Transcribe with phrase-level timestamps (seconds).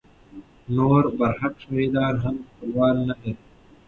[0.75, 3.33] نور برحق شهیدان هم خپلوان نه لري.